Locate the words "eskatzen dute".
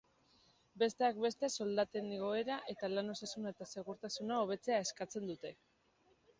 4.89-5.57